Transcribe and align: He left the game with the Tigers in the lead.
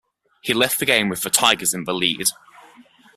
He 0.41 0.55
left 0.55 0.79
the 0.79 0.87
game 0.87 1.09
with 1.09 1.21
the 1.21 1.29
Tigers 1.29 1.75
in 1.75 1.83
the 1.83 1.93
lead. 1.93 2.23